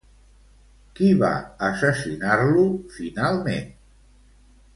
Qui 0.99 1.09
va 1.19 1.29
assassinar-lo 1.67 2.65
finalment? 2.97 3.71